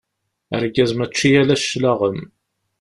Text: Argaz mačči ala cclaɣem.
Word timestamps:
Argaz 0.55 0.91
mačči 0.97 1.29
ala 1.41 1.55
cclaɣem. 1.61 2.19